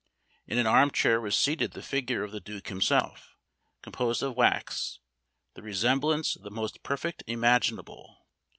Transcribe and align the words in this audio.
In 0.47 0.57
an 0.57 0.65
arm 0.65 0.89
chair 0.89 1.21
was 1.21 1.37
seated 1.37 1.73
the 1.73 1.83
figure 1.83 2.23
of 2.23 2.31
the 2.31 2.39
duke 2.39 2.69
himself, 2.69 3.35
composed 3.83 4.23
of 4.23 4.35
wax, 4.35 4.99
the 5.53 5.61
resemblance 5.61 6.33
the 6.33 6.49
most 6.49 6.81
perfect 6.81 7.23
imaginable. 7.27 8.25